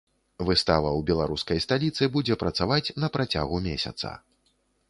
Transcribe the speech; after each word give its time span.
Выстава 0.45 0.89
ў 0.91 1.01
беларускай 1.09 1.59
сталіцы 1.67 2.03
будзе 2.17 2.39
працаваць 2.45 2.93
на 3.05 3.13
працягу 3.19 3.55
месяца. 3.71 4.17